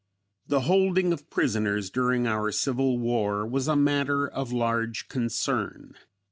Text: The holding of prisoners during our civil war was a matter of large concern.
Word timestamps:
The 0.47 0.61
holding 0.61 1.13
of 1.13 1.29
prisoners 1.29 1.91
during 1.91 2.25
our 2.25 2.51
civil 2.51 2.97
war 2.97 3.45
was 3.45 3.67
a 3.67 3.75
matter 3.75 4.27
of 4.27 4.51
large 4.51 5.07
concern. 5.09 5.93